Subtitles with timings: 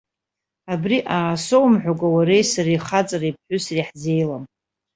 [0.73, 4.43] Абри аасоумхәакәа уареи сареи хаҵареи ԥҳәысреи ҳзеилам.